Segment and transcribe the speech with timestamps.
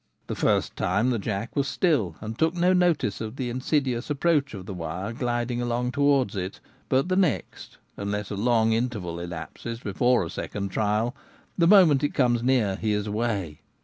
[0.25, 4.55] The first time the jack was still and took no notice of the insidious approach
[4.55, 9.79] of the wire gliding along towards it; but the next— unless a long interval elapses
[9.79, 11.15] before a second trial—
[11.59, 13.59] the moment it comes near he is away.